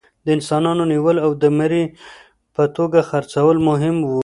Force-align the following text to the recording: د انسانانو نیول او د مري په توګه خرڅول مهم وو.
د 0.25 0.27
انسانانو 0.37 0.83
نیول 0.91 1.17
او 1.25 1.31
د 1.41 1.43
مري 1.57 1.83
په 2.55 2.63
توګه 2.75 2.99
خرڅول 3.09 3.57
مهم 3.69 3.95
وو. 4.09 4.19